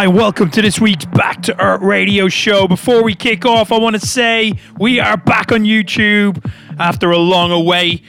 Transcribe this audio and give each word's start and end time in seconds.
Hi, 0.00 0.06
welcome 0.06 0.50
to 0.52 0.62
this 0.62 0.80
week's 0.80 1.04
Back 1.04 1.42
to 1.42 1.62
Earth 1.62 1.82
radio 1.82 2.28
show. 2.28 2.66
Before 2.66 3.02
we 3.02 3.14
kick 3.14 3.44
off, 3.44 3.70
I 3.70 3.78
want 3.78 4.00
to 4.00 4.06
say 4.06 4.54
we 4.78 4.98
are 4.98 5.18
back 5.18 5.52
on 5.52 5.64
YouTube 5.64 6.42
after 6.78 7.10
a 7.10 7.18
long 7.18 7.52
away. 7.52 8.02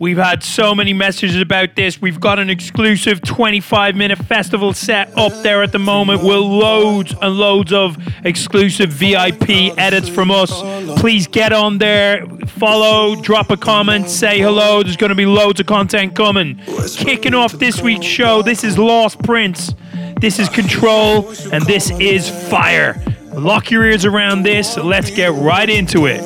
We've 0.00 0.16
had 0.16 0.42
so 0.42 0.74
many 0.74 0.92
messages 0.92 1.40
about 1.40 1.76
this. 1.76 2.02
We've 2.02 2.18
got 2.18 2.40
an 2.40 2.50
exclusive 2.50 3.22
25 3.22 3.94
minute 3.94 4.18
festival 4.18 4.72
set 4.72 5.16
up 5.16 5.32
there 5.44 5.62
at 5.62 5.70
the 5.70 5.78
moment 5.78 6.24
with 6.24 6.36
loads 6.36 7.14
and 7.22 7.36
loads 7.36 7.72
of 7.72 7.96
exclusive 8.24 8.90
VIP 8.90 9.48
edits 9.78 10.08
from 10.08 10.32
us. 10.32 10.50
Please 10.98 11.28
get 11.28 11.52
on 11.52 11.78
there, 11.78 12.26
follow, 12.46 13.22
drop 13.22 13.50
a 13.50 13.56
comment, 13.56 14.10
say 14.10 14.40
hello. 14.40 14.82
There's 14.82 14.96
going 14.96 15.10
to 15.10 15.14
be 15.14 15.26
loads 15.26 15.60
of 15.60 15.66
content 15.66 16.16
coming. 16.16 16.60
Kicking 16.96 17.34
off 17.34 17.52
this 17.52 17.80
week's 17.80 18.04
show, 18.04 18.42
this 18.42 18.64
is 18.64 18.76
Lost 18.76 19.22
Prince. 19.22 19.72
This 20.18 20.38
is 20.38 20.48
Control, 20.48 21.28
and 21.52 21.62
this 21.66 21.90
is 22.00 22.30
Fire. 22.48 22.98
Lock 23.34 23.70
your 23.70 23.84
ears 23.84 24.06
around 24.06 24.44
this. 24.44 24.78
Let's 24.78 25.10
get 25.10 25.30
right 25.32 25.68
into 25.68 26.06
it. 26.06 26.22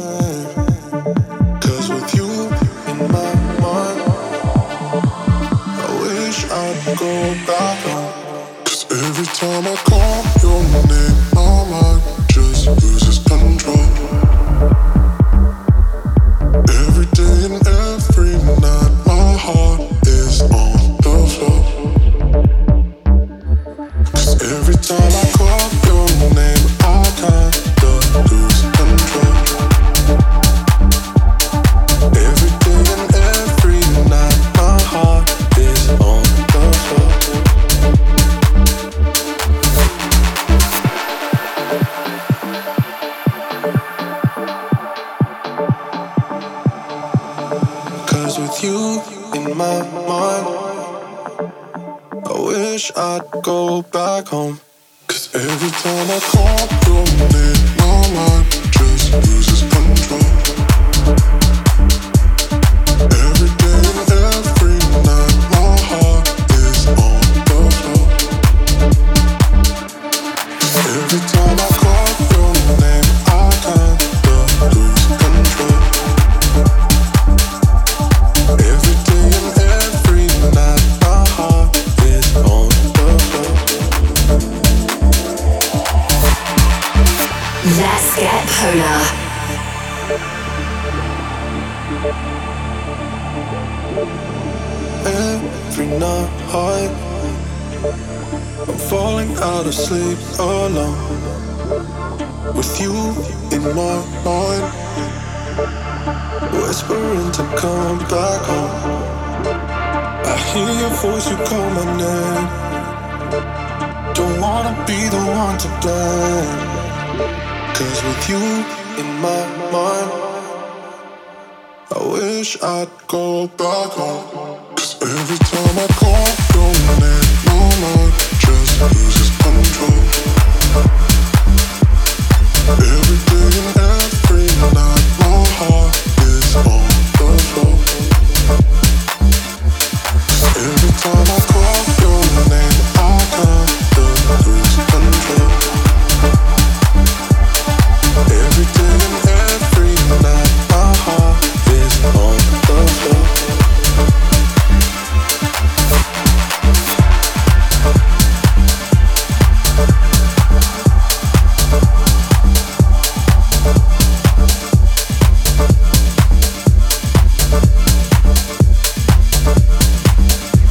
every 8.93 9.27
time 9.27 9.67
I 9.67 9.77
call 9.77 10.00
wish 52.81 52.93
I'd 52.97 53.43
go 53.43 53.83
back 53.83 54.29
home. 54.29 54.59
Cause 55.07 55.35
every 55.35 55.71
time 55.85 56.07
I 56.09 56.21
call 56.33 56.65
your 56.89 57.05
name, 57.29 57.61
my 57.77 58.01
mind 58.15 58.47
just 58.73 59.13
loses 59.13 59.50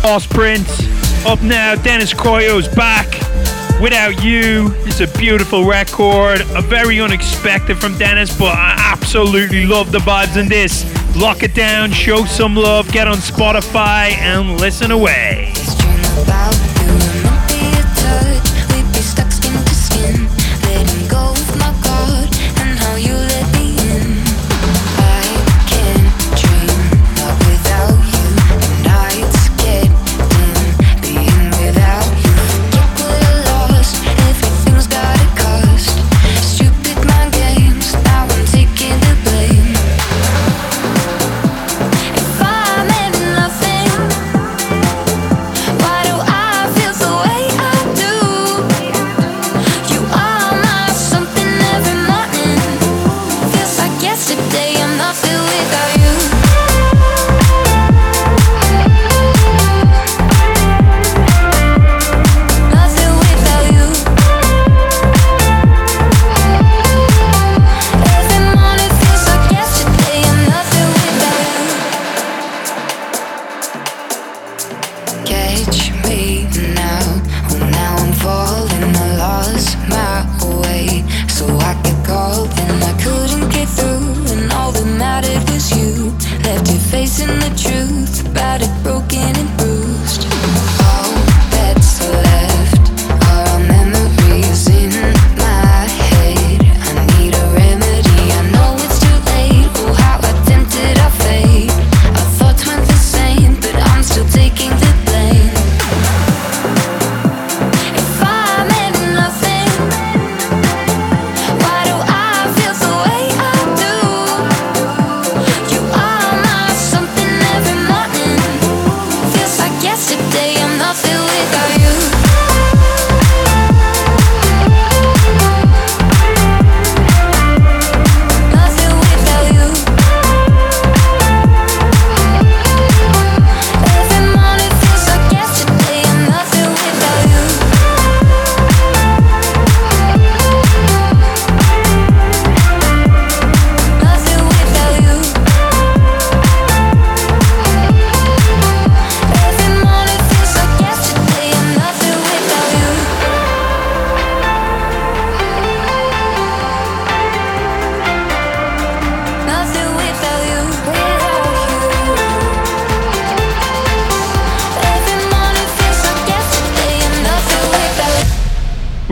Prince. 0.09 0.67
Up 1.23 1.39
now, 1.43 1.75
Deniz 1.75 2.13
Koyu's 2.13 2.67
back. 2.67 3.05
Without 3.79 4.23
You. 4.23 4.73
It's 4.87 5.01
a 5.01 5.07
beautiful 5.19 5.65
record. 5.65 6.41
A 6.55 6.61
very 6.61 6.99
unexpected 6.99 7.77
from 7.77 7.95
Dennis, 7.99 8.35
but 8.35 8.55
I 8.55 8.75
absolutely 8.91 9.67
love 9.67 9.91
the 9.91 9.99
vibes 9.99 10.35
in 10.35 10.49
this. 10.49 10.83
Lock 11.15 11.43
it 11.43 11.53
down, 11.53 11.91
show 11.91 12.25
some 12.25 12.55
love, 12.55 12.91
get 12.91 13.07
on 13.07 13.17
Spotify, 13.17 14.11
and 14.17 14.59
listen 14.59 14.89
away. 14.89 15.53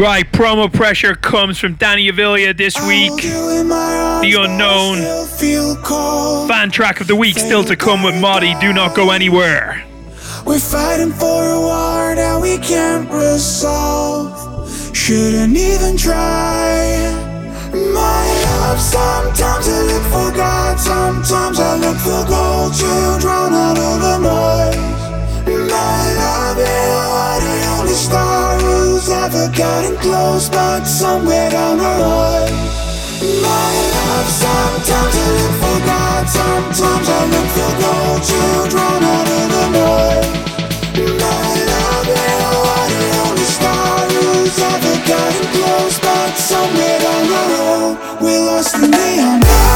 Right, 0.08 0.32
promo 0.32 0.72
pressure 0.72 1.16
comes 1.16 1.60
from 1.60 1.74
Danny 1.74 2.08
Avila 2.08 2.54
this 2.54 2.80
week. 2.88 3.12
The 3.22 4.36
unknown 4.40 5.28
fan 6.48 6.72
track 6.72 7.02
of 7.02 7.08
the 7.08 7.16
week 7.18 7.38
still 7.38 7.66
to 7.66 7.76
come 7.76 8.04
with 8.04 8.16
Moti. 8.16 8.56
Do 8.62 8.72
not 8.72 8.96
go 8.96 9.12
anywhere. 9.12 9.84
We're 10.46 10.60
fighting 10.60 11.12
for 11.12 11.44
a 11.50 11.60
war 11.60 12.16
that 12.16 12.40
we 12.42 12.58
can't 12.60 13.12
resolve. 13.12 14.72
Shouldn't 14.96 15.58
even 15.58 15.98
try. 15.98 17.12
My 17.74 18.28
love, 18.48 18.80
sometimes 18.80 19.68
I 19.68 19.82
look 19.92 20.04
for 20.04 20.32
God, 20.38 20.80
sometimes 20.80 21.60
I 21.60 21.76
look 21.84 21.98
for 21.98 22.24
gold 22.32 22.74
to 22.76 23.20
drown 23.20 23.54
out 23.54 23.78
all 23.78 24.00
the 24.00 24.18
noise. 24.24 24.78
My 25.70 26.14
love, 26.16 26.56
the 26.56 27.76
only 27.78 27.94
star 27.94 28.57
who's 29.08 29.16
ever 29.16 29.48
gotten 29.56 29.96
close, 29.98 30.50
but 30.50 30.84
somewhere 30.84 31.50
down 31.50 31.78
the 31.78 31.84
road. 31.84 32.52
My 33.42 33.70
love, 33.96 34.28
sometimes 34.28 35.16
I 35.16 35.28
look 35.38 35.54
for 35.62 35.80
God, 35.86 36.28
sometimes 36.28 37.08
I 37.08 37.22
look 37.32 37.48
for 37.56 37.72
gold 37.82 38.22
to 38.30 38.70
drown 38.70 39.04
out 39.04 39.28
all 39.28 39.48
the 39.56 39.66
noise. 39.76 40.28
My 41.24 41.40
love, 41.72 42.08
you 42.08 42.36
are 42.76 42.88
the 42.92 43.06
only 43.24 43.48
star 43.56 44.00
who's 44.12 44.60
ever 44.60 44.96
gotten 45.08 45.46
close, 45.56 46.00
but 46.00 46.34
somewhere 46.36 47.00
down 47.00 47.24
the 47.28 47.44
road, 47.56 48.22
we're 48.22 48.46
lost 48.46 48.76
in 48.76 48.92
neon. 48.92 49.40
Look 49.40 49.67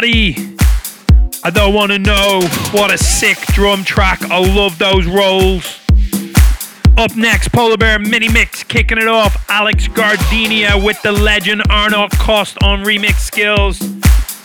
Muddy. 0.00 0.56
I 1.44 1.50
don't 1.50 1.74
want 1.74 1.92
to 1.92 1.98
know 1.98 2.40
what 2.70 2.90
a 2.90 2.96
sick 2.96 3.36
drum 3.48 3.84
track. 3.84 4.22
I 4.30 4.38
love 4.38 4.78
those 4.78 5.04
rolls. 5.06 5.78
Up 6.96 7.14
next, 7.16 7.52
Polar 7.52 7.76
Bear 7.76 7.98
Mini 7.98 8.30
Mix 8.30 8.64
kicking 8.64 8.96
it 8.96 9.08
off. 9.08 9.44
Alex 9.50 9.88
Gaudino 9.88 10.82
with 10.82 11.02
the 11.02 11.12
legend 11.12 11.64
Arno 11.68 12.08
Cost 12.12 12.56
on 12.62 12.82
remix 12.82 13.16
skills. 13.16 13.78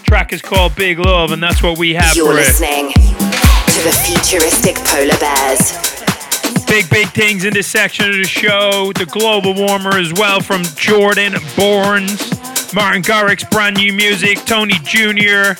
Track 0.03 0.33
is 0.33 0.41
called 0.41 0.75
Big 0.75 0.99
Love, 0.99 1.31
and 1.31 1.41
that's 1.41 1.63
what 1.63 1.77
we 1.77 1.93
have 1.93 2.17
You're 2.17 2.33
for 2.33 2.33
it. 2.33 2.47
listening 2.47 2.91
to 2.91 3.81
the 3.81 3.95
futuristic 4.05 4.75
polar 4.83 5.17
bears. 5.19 6.65
Big, 6.65 6.89
big 6.89 7.07
things 7.11 7.45
in 7.45 7.53
this 7.53 7.67
section 7.67 8.09
of 8.09 8.17
the 8.17 8.25
show. 8.25 8.91
The 8.93 9.05
global 9.05 9.53
warmer 9.53 9.97
as 9.97 10.11
well 10.11 10.41
from 10.41 10.63
Jordan 10.75 11.35
Burns. 11.55 12.34
Martin 12.75 13.01
Garrix, 13.01 13.49
brand 13.49 13.77
new 13.77 13.93
music. 13.93 14.37
Tony 14.39 14.73
Jr., 14.83 15.53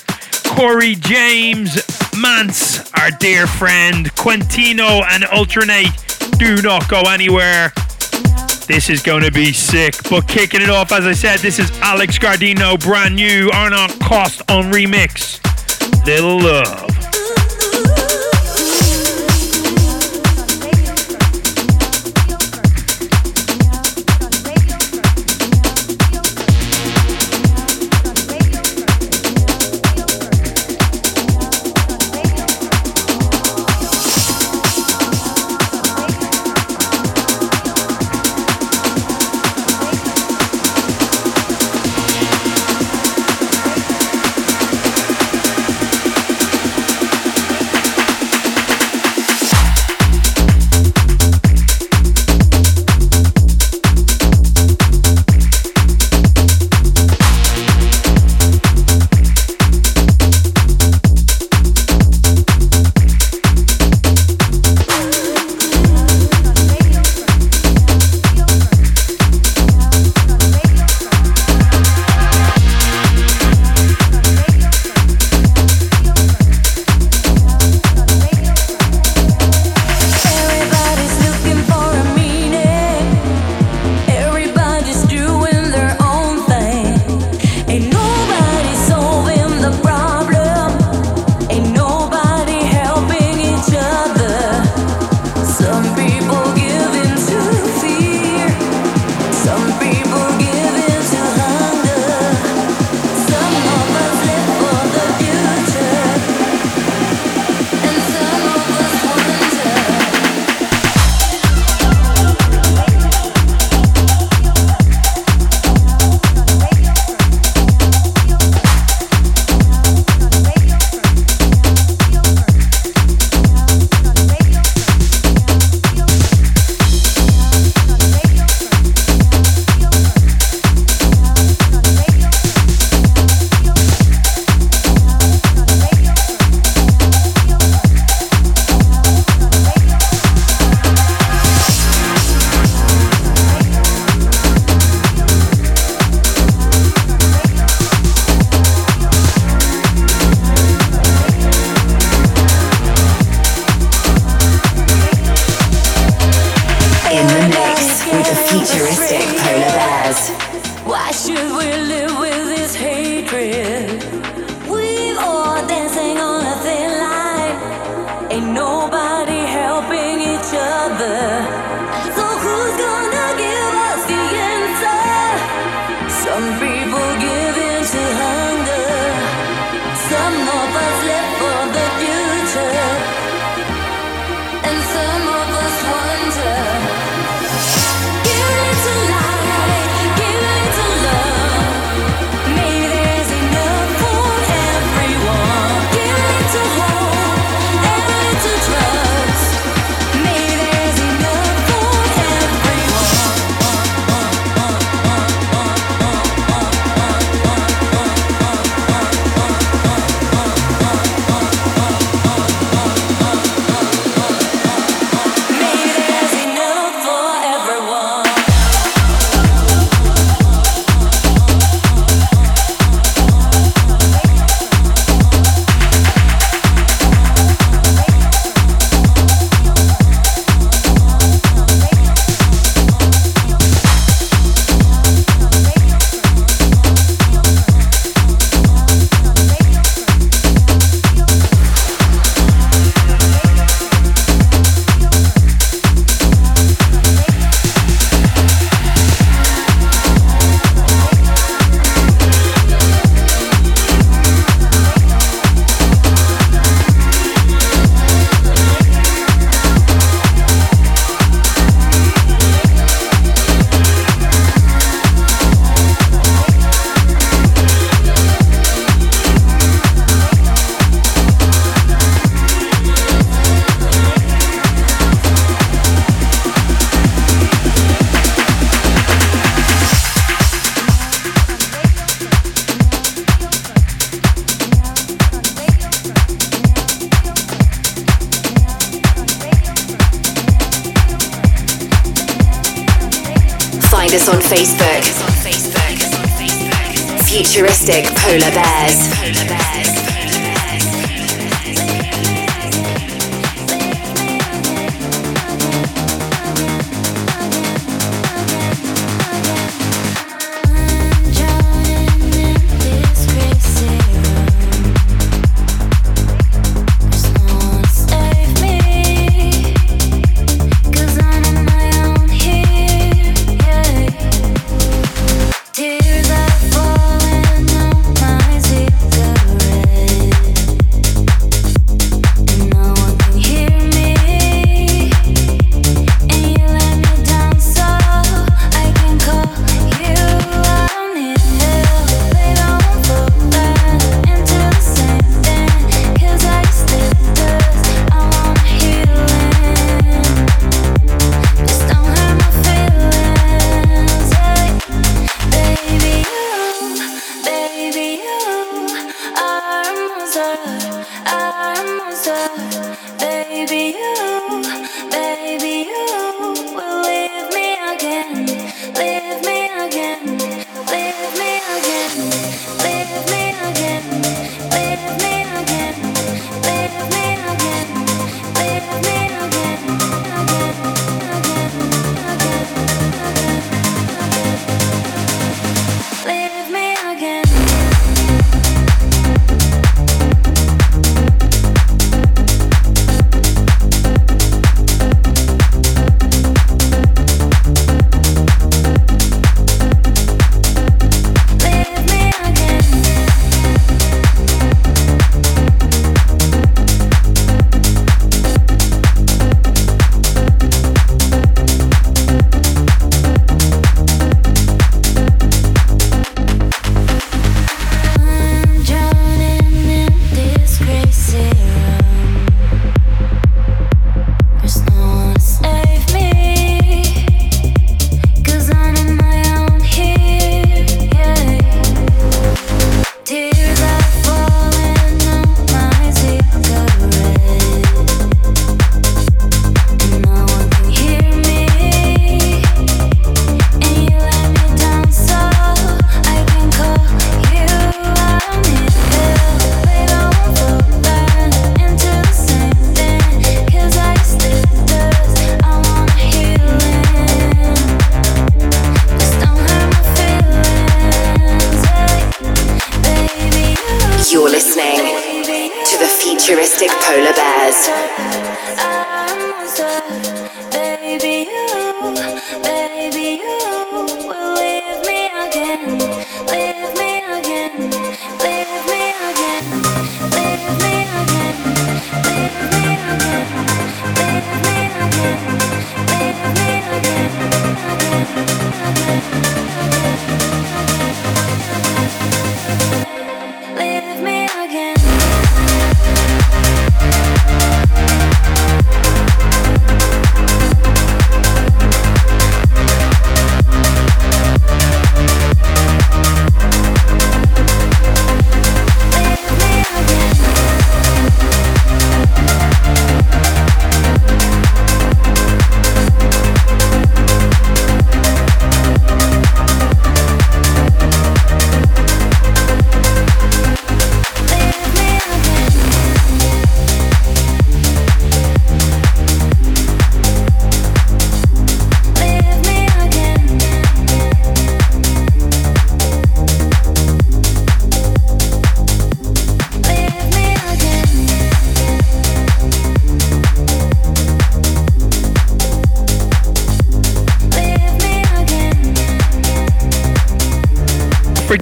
Corey 0.50 0.96
James, 0.96 1.76
Manse, 2.14 2.92
our 2.92 3.10
dear 3.10 3.46
friend. 3.46 4.14
Quintino 4.16 5.02
and 5.10 5.24
Alternate. 5.24 5.88
Do 6.38 6.60
not 6.60 6.86
go 6.90 7.00
anywhere. 7.08 7.72
This 8.66 8.90
is 8.90 9.02
going 9.02 9.22
to 9.22 9.32
be 9.32 9.54
sick. 9.54 9.94
But 10.10 10.28
kicking 10.28 10.60
it 10.60 10.68
off, 10.68 10.92
as 10.92 11.06
I 11.06 11.12
said, 11.14 11.38
this 11.38 11.58
is 11.58 11.70
Alex 11.80 12.18
Gaudino, 12.18 12.78
brand 12.78 13.16
new. 13.16 13.50
Arno 13.50 13.88
Cost 14.02 14.42
on 14.50 14.70
remix. 14.70 15.40
Little 16.04 16.38
Love. 16.38 16.95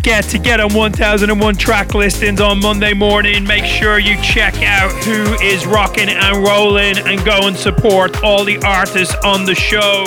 Forget 0.04 0.24
to 0.24 0.38
get 0.38 0.60
on 0.60 0.74
1001 0.74 1.56
track 1.56 1.94
listings 1.94 2.38
on 2.38 2.60
Monday 2.60 2.92
morning. 2.92 3.42
Make 3.42 3.64
sure 3.64 3.98
you 3.98 4.20
check 4.20 4.54
out 4.62 4.92
who 5.02 5.32
is 5.42 5.64
rocking 5.64 6.10
and 6.10 6.44
rolling 6.44 6.98
and 6.98 7.24
go 7.24 7.48
and 7.48 7.56
support 7.56 8.22
all 8.22 8.44
the 8.44 8.58
artists 8.66 9.14
on 9.24 9.46
the 9.46 9.54
show. 9.54 10.04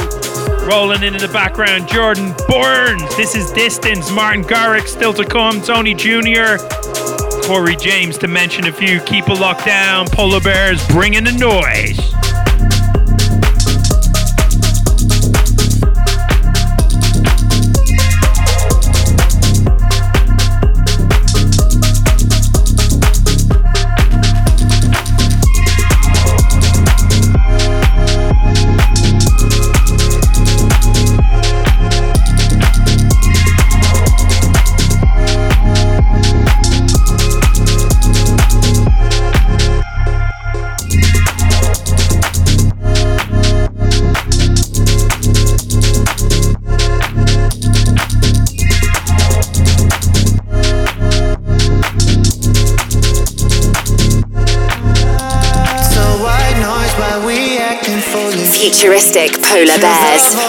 Rolling 0.70 1.02
in 1.02 1.16
in 1.16 1.22
the 1.22 1.30
background, 1.34 1.88
Jordan 1.88 2.36
Burns. 2.48 3.16
This 3.16 3.34
is 3.34 3.52
Distance. 3.54 4.12
Martin 4.12 4.44
Garrix 4.44 4.90
still 4.90 5.16
to 5.16 5.26
come. 5.26 5.64
Tony 5.64 5.96
Jr. 5.96 6.58
Corey 7.48 7.76
James 7.76 8.20
to 8.20 8.28
mention 8.28 8.68
a 8.68 8.72
few. 8.72 9.00
Keep 9.00 9.30
a 9.30 9.34
lockdown. 9.34 10.12
Polar 10.12 10.42
Bears 10.42 10.86
bringing 10.90 11.24
the 11.24 11.32
noise. 11.32 12.37
the 59.78 59.82
best. 59.82 60.47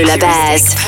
Polar 0.00 0.18
bears. 0.18 0.79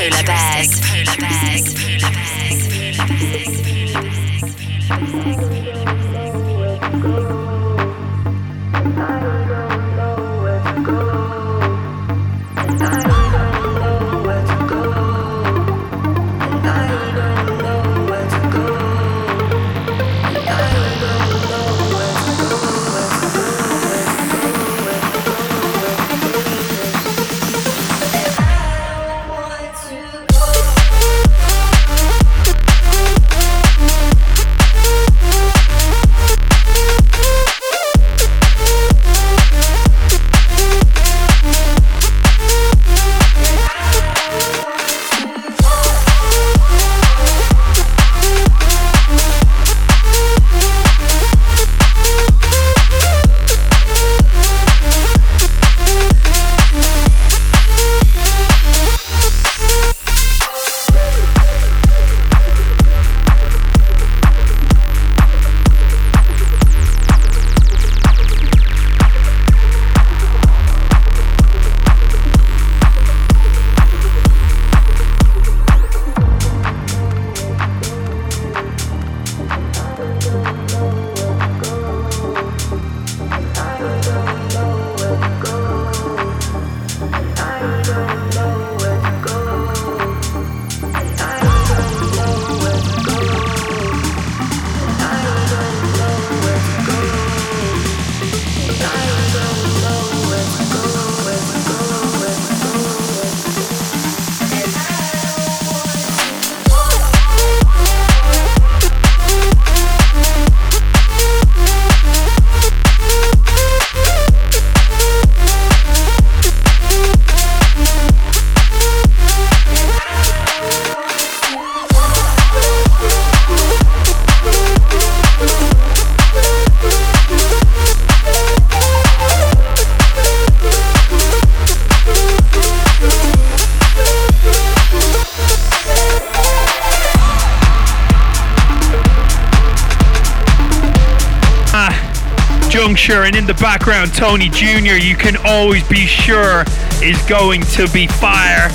Tony 144.23 144.49
Jr., 144.51 144.95
you 145.03 145.17
can 145.17 145.37
always 145.45 145.83
be 145.89 146.07
sure 146.07 146.63
is 147.03 147.21
going 147.23 147.61
to 147.61 147.89
be 147.89 148.07
fire. 148.07 148.69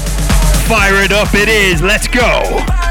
Fire 0.67 1.01
it 1.01 1.13
up, 1.13 1.33
it 1.35 1.47
is. 1.47 1.81
Let's 1.81 2.05
go. 2.05 2.86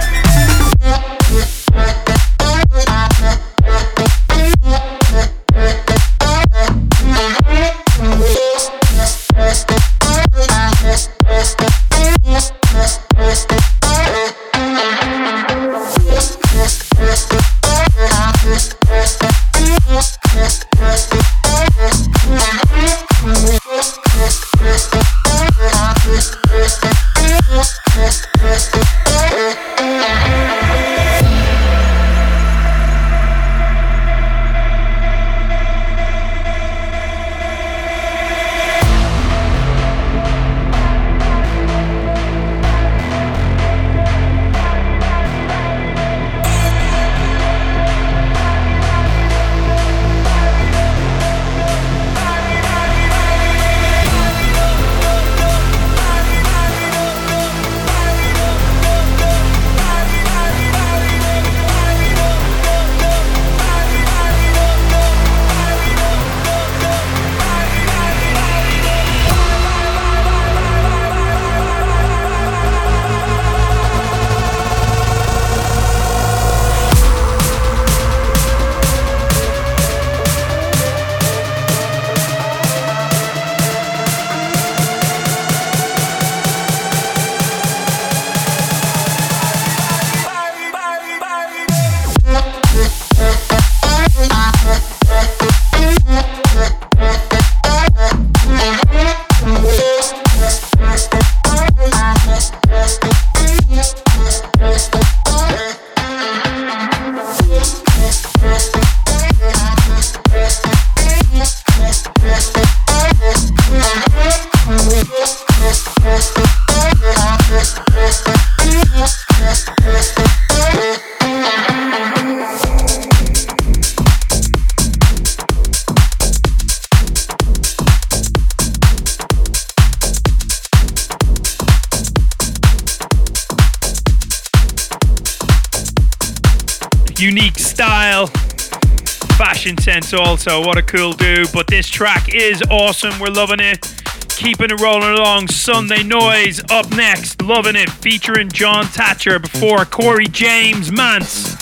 Sense 139.75 140.15
also. 140.15 140.61
What 140.65 140.79
a 140.79 140.83
cool 140.83 141.13
dude. 141.13 141.51
But 141.53 141.67
this 141.67 141.89
track 141.89 142.33
is 142.33 142.63
awesome. 142.71 143.19
We're 143.19 143.31
loving 143.31 143.59
it. 143.59 143.83
keeping 144.29 144.71
it 144.71 144.81
rolling 144.81 145.11
along. 145.19 145.49
Sunday 145.49 146.03
Noise 146.05 146.61
up 146.71 146.89
next, 146.91 147.43
loving 147.43 147.75
it, 147.75 147.91
featuring 147.91 148.49
John 148.51 148.85
Thacker 148.85 149.39
before 149.39 149.85
Corey 149.85 150.27
James 150.29 150.93
Manse. 150.93 151.57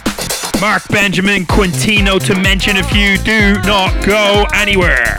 Mark 0.61 0.87
Benjamin 0.89 1.45
Quintino 1.47 2.19
to 2.27 2.35
mention 2.35 2.77
a 2.77 2.83
few. 2.83 3.17
Do 3.19 3.55
not 3.63 4.05
go 4.05 4.45
anywhere. 4.55 5.19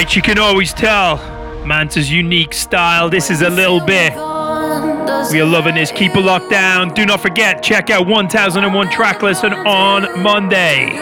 Right, 0.00 0.16
you 0.16 0.22
can 0.22 0.38
always 0.38 0.72
tell 0.72 1.18
Manse's 1.66 2.10
unique 2.10 2.54
style. 2.54 3.10
This 3.10 3.30
is 3.30 3.42
a 3.42 3.50
little 3.50 3.80
bit. 3.80 4.14
We 4.14 5.42
are 5.42 5.44
loving 5.44 5.74
this. 5.74 5.92
Keep 5.92 6.16
it 6.16 6.20
locked 6.20 6.48
down. 6.48 6.94
Do 6.94 7.04
not 7.04 7.20
forget, 7.20 7.62
check 7.62 7.90
out 7.90 8.06
1001 8.06 8.86
Tracklist 8.88 9.44
on 9.44 10.22
Monday. 10.22 10.94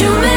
You 0.00 0.31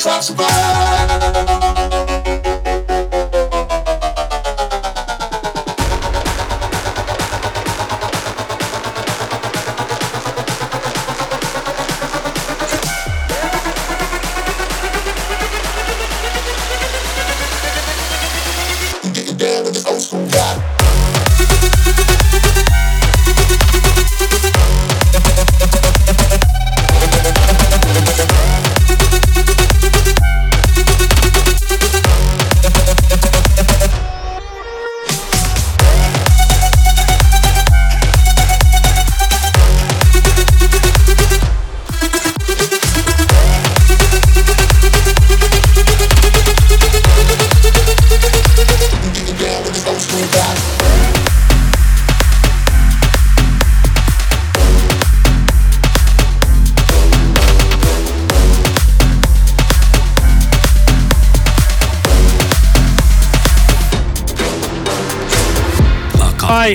try. 0.00 1.49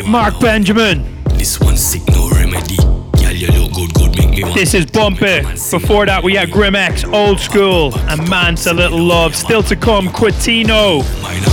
Mark 0.04 0.40
Benjamin. 0.40 1.24
This 1.38 1.60
one 1.60 1.78
sick, 1.78 2.02
no 2.10 2.30
remedy. 2.32 2.76
Girl, 2.76 3.32
you 3.32 3.48
look 3.48 3.74
good, 3.74 3.94
good, 3.94 4.18
make 4.18 4.32
me 4.32 4.44
want 4.44 4.56
This 4.56 4.74
is 4.74 4.86
Bumper. 4.86 5.42
Before 5.72 6.06
that, 6.06 6.22
we 6.24 6.36
had 6.36 6.50
Grimix, 6.50 7.10
Old 7.14 7.40
School, 7.40 7.98
and 8.10 8.30
Man's 8.30 8.66
a 8.68 8.74
Little 8.74 9.02
Love. 9.02 9.36
Still 9.36 9.64
to 9.64 9.76
come, 9.76 10.08
Quintino, 10.08 11.04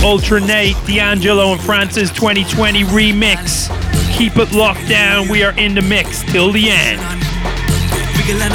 Ultra 0.03 0.41
Nate, 0.41 0.75
D'Angelo, 0.85 1.53
and 1.53 1.61
Francis 1.61 2.11
2020 2.11 2.83
remix. 2.85 3.69
Keep 4.17 4.37
it 4.37 4.51
locked 4.51 4.87
down. 4.89 5.29
We 5.29 5.43
are 5.43 5.57
in 5.57 5.75
the 5.75 5.81
mix 5.81 6.23
till 6.23 6.51
the 6.51 6.69
end. 6.69 6.99
Wiggle 8.17 8.41
and 8.41 8.53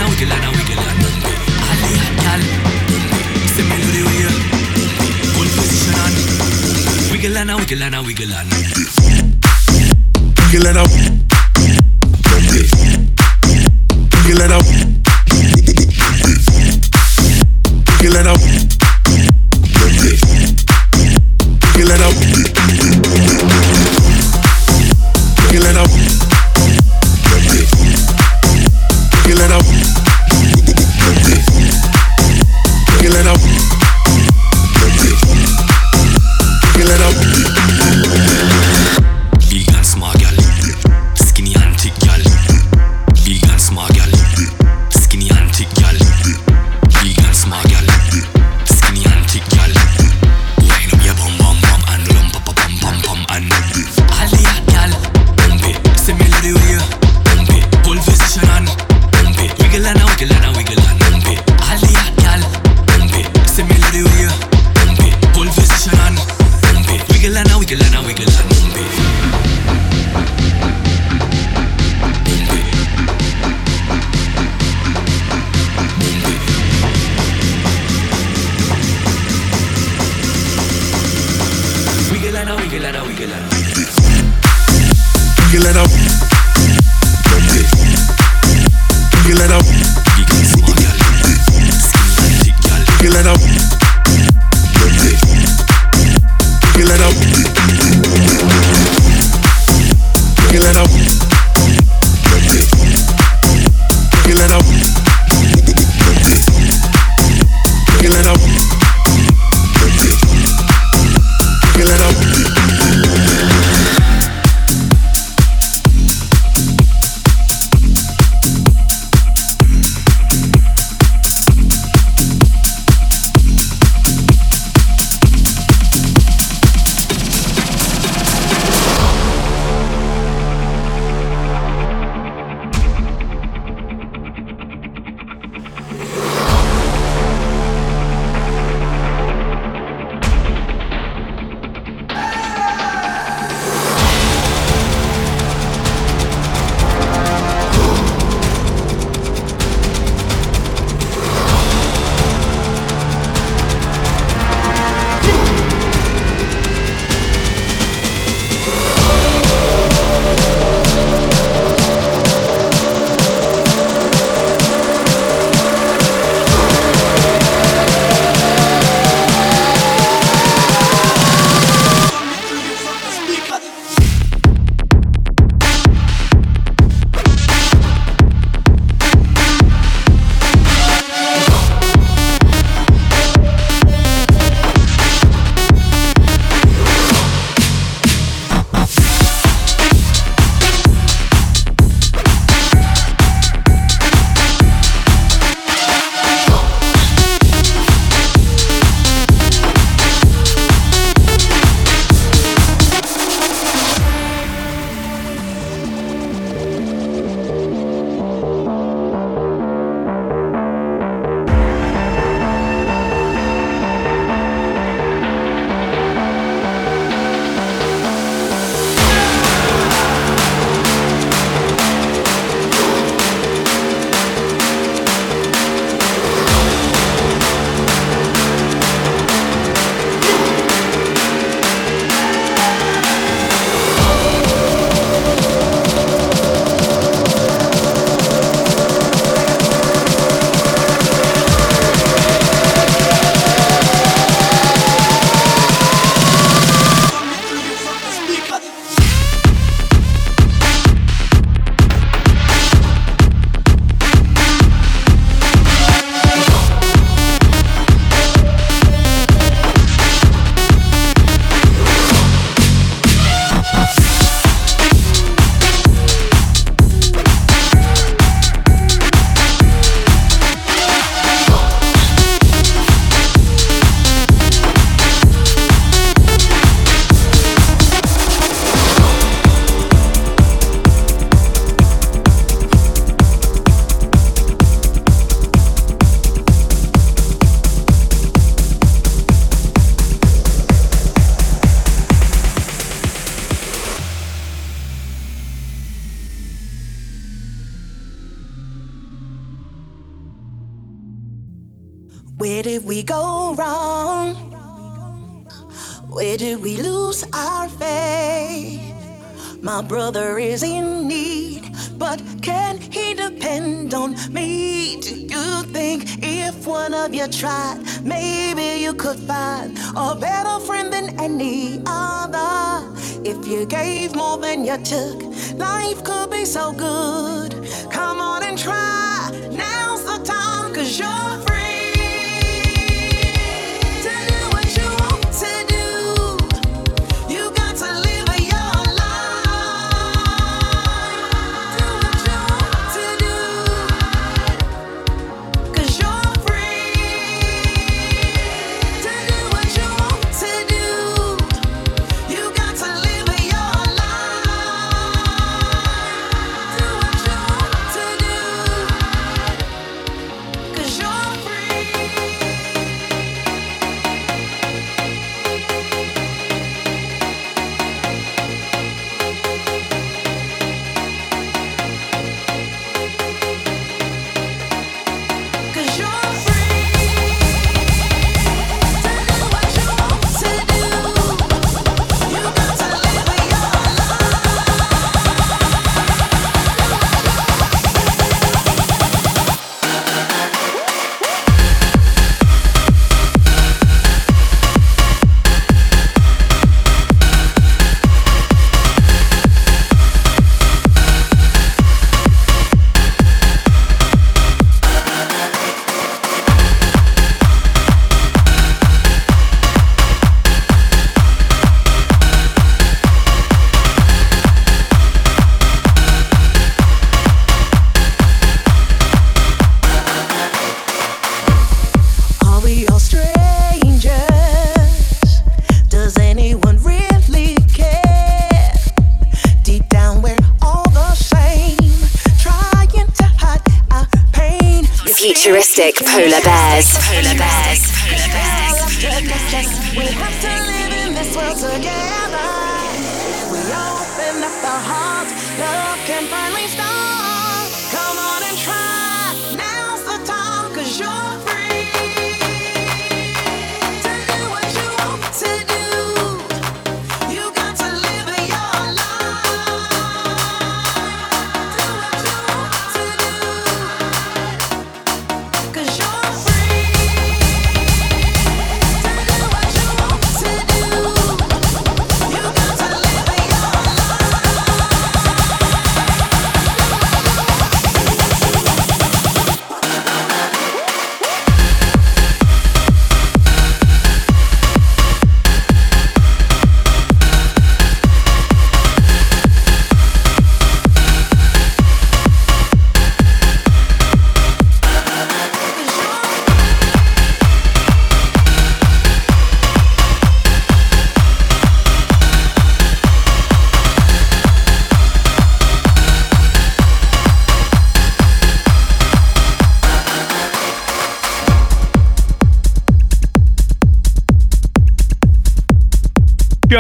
wiggle 7.59 7.83
and 7.83 8.07
wiggle 8.07 8.33
and 8.33 8.68
que 10.51 10.59
let 10.59 10.77
out. 10.77 10.91
Que 14.25 14.35
let 14.35 14.51
out. 14.51 14.65
Que 17.99 18.09
let 18.09 18.27
out. 18.27 18.78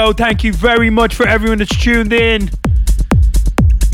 Joe, 0.08 0.12
thank 0.14 0.42
you 0.42 0.54
very 0.54 0.88
much 0.88 1.14
for 1.14 1.28
everyone 1.28 1.58
that's 1.58 1.76
tuned 1.76 2.14
in. 2.14 2.48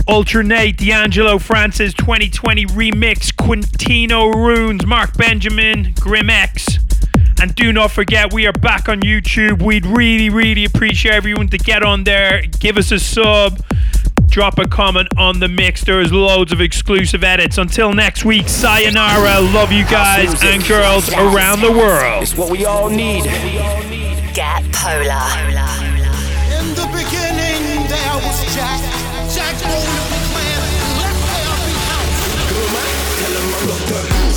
Ultra 0.06 0.44
Nate, 0.44 0.76
D'Angelo 0.76 1.38
Francis 1.38 1.92
2020 1.94 2.66
remix, 2.66 3.34
Quintino 3.34 4.32
Runes, 4.32 4.86
Mark 4.86 5.16
Benjamin, 5.16 5.92
Grimix. 5.94 6.78
And 7.40 7.52
do 7.56 7.72
not 7.72 7.90
forget, 7.90 8.32
we 8.32 8.46
are 8.46 8.52
back 8.52 8.88
on 8.88 9.00
YouTube. 9.00 9.60
We'd 9.60 9.86
really, 9.86 10.30
really 10.30 10.64
appreciate 10.64 11.14
everyone 11.14 11.48
to 11.48 11.58
get 11.58 11.82
on 11.82 12.04
there, 12.04 12.42
give 12.60 12.76
us 12.76 12.92
a 12.92 13.00
sub, 13.00 13.60
drop 14.28 14.60
a 14.60 14.68
comment 14.68 15.08
on 15.16 15.40
the 15.40 15.48
mix. 15.48 15.82
There's 15.82 16.12
loads 16.12 16.52
of 16.52 16.60
exclusive 16.60 17.24
edits. 17.24 17.58
Until 17.58 17.92
next 17.92 18.24
week, 18.24 18.48
sayonara. 18.48 19.40
Love 19.40 19.72
you 19.72 19.84
guys 19.86 20.44
and 20.44 20.64
girls 20.68 21.12
around 21.12 21.60
the 21.60 21.72
world. 21.72 22.22
It's 22.22 22.36
what 22.36 22.52
we 22.52 22.64
all 22.64 22.88
need. 22.88 23.24
Get 24.32 24.62
polar. 24.72 25.63